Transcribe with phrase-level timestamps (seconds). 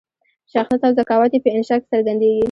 [0.53, 2.39] شخصیت او ذکاوت یې په انشأ کې څرګندیږي.